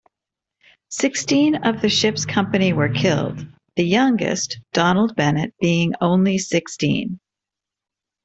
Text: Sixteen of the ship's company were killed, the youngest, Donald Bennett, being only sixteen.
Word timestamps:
Sixteen 0.89 1.57
of 1.63 1.83
the 1.83 1.87
ship's 1.89 2.25
company 2.25 2.73
were 2.73 2.89
killed, 2.89 3.45
the 3.75 3.83
youngest, 3.85 4.59
Donald 4.73 5.15
Bennett, 5.15 5.53
being 5.61 5.93
only 6.01 6.39
sixteen. 6.39 7.19